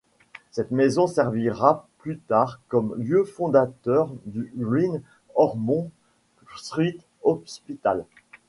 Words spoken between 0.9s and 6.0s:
servira plus tard comme lieu fondateur du Great Ormond